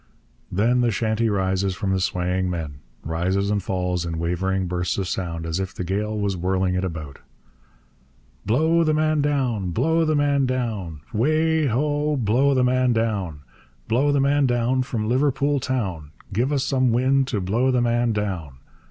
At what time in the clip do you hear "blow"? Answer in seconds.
8.43-8.83, 9.69-10.03, 12.17-12.55, 13.87-14.11, 17.39-17.69